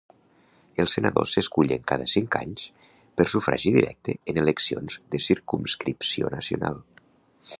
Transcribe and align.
Els 0.83 0.95
senadors 0.97 1.33
s'escullen 1.35 1.83
cada 1.91 2.07
cinc 2.13 2.37
anys 2.39 2.63
per 3.21 3.27
sufragi 3.35 3.75
directe 3.77 4.17
en 4.33 4.41
eleccions 4.45 4.99
de 5.17 5.23
circumscripció 5.29 6.35
nacional. 6.39 6.81